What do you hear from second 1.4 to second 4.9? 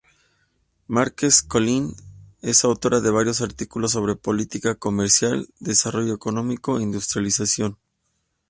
Colín es autora de varios artículos sobre política